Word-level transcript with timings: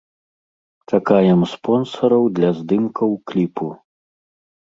Чакаем 0.89 1.41
спонсараў 1.51 2.23
для 2.39 2.49
здымкаў 2.61 3.09
кліпу! 3.33 3.67